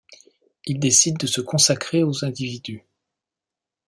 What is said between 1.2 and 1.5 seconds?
se